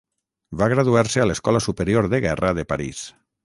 [0.61, 3.07] Va graduar-se a l'Escola Superior de Guerra de París.